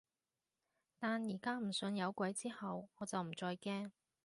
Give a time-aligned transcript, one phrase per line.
[0.97, 3.91] 但而家唔信有鬼之後，我就唔再驚